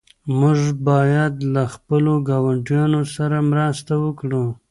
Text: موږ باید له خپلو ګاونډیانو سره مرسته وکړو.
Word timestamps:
موږ 0.39 0.59
باید 0.87 1.33
له 1.53 1.63
خپلو 1.73 2.13
ګاونډیانو 2.29 3.01
سره 3.15 3.37
مرسته 3.51 3.93
وکړو. 4.05 4.45